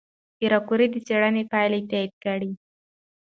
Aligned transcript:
پېیر 0.37 0.53
کوري 0.67 0.87
د 0.91 0.95
څېړنې 1.07 1.43
پایله 1.51 1.79
تایید 1.89 2.13
کړه. 2.23 2.49